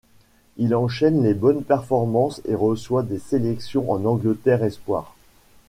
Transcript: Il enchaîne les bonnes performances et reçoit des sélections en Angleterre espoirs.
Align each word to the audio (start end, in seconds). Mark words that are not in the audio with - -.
Il 0.57 0.73
enchaîne 0.73 1.21
les 1.21 1.35
bonnes 1.35 1.63
performances 1.63 2.41
et 2.45 2.55
reçoit 2.55 3.03
des 3.03 3.19
sélections 3.19 3.91
en 3.91 4.03
Angleterre 4.03 4.63
espoirs. 4.63 5.13